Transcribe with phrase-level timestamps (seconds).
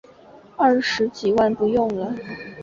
[0.57, 2.11] 二十几万不用了